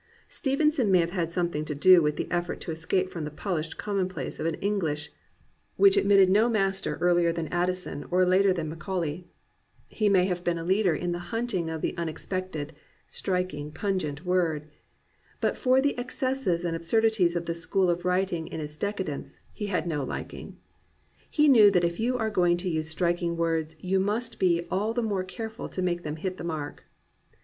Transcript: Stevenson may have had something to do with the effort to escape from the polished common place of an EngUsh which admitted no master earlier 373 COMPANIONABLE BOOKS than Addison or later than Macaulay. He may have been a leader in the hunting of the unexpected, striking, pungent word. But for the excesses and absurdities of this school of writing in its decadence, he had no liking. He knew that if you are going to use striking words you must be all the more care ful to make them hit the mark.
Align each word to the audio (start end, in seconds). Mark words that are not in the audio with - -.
Stevenson 0.27 0.89
may 0.89 0.97
have 0.97 1.11
had 1.11 1.31
something 1.31 1.63
to 1.63 1.75
do 1.75 2.01
with 2.01 2.15
the 2.15 2.27
effort 2.31 2.59
to 2.61 2.71
escape 2.71 3.07
from 3.11 3.23
the 3.23 3.29
polished 3.29 3.77
common 3.77 4.09
place 4.09 4.39
of 4.39 4.47
an 4.47 4.55
EngUsh 4.57 5.09
which 5.75 5.95
admitted 5.95 6.27
no 6.27 6.49
master 6.49 6.97
earlier 6.99 7.31
373 7.31 7.51
COMPANIONABLE 7.51 7.67
BOOKS 7.67 7.85
than 7.85 7.93
Addison 7.93 8.17
or 8.17 8.25
later 8.25 8.51
than 8.51 8.69
Macaulay. 8.69 9.27
He 9.89 10.09
may 10.09 10.25
have 10.25 10.43
been 10.43 10.57
a 10.57 10.63
leader 10.63 10.95
in 10.95 11.11
the 11.11 11.29
hunting 11.29 11.69
of 11.69 11.81
the 11.83 11.95
unexpected, 11.97 12.73
striking, 13.05 13.71
pungent 13.71 14.25
word. 14.25 14.71
But 15.39 15.55
for 15.55 15.79
the 15.79 15.95
excesses 15.99 16.65
and 16.65 16.75
absurdities 16.75 17.35
of 17.35 17.45
this 17.45 17.61
school 17.61 17.91
of 17.91 18.03
writing 18.03 18.47
in 18.47 18.59
its 18.59 18.77
decadence, 18.77 19.39
he 19.53 19.67
had 19.67 19.85
no 19.85 20.03
liking. 20.03 20.57
He 21.29 21.47
knew 21.47 21.69
that 21.69 21.83
if 21.83 21.99
you 21.99 22.17
are 22.17 22.31
going 22.31 22.57
to 22.57 22.69
use 22.69 22.89
striking 22.89 23.37
words 23.37 23.75
you 23.79 23.99
must 23.99 24.39
be 24.39 24.65
all 24.71 24.95
the 24.95 25.03
more 25.03 25.23
care 25.23 25.51
ful 25.51 25.69
to 25.69 25.81
make 25.83 26.01
them 26.01 26.15
hit 26.15 26.37
the 26.37 26.43
mark. 26.43 26.85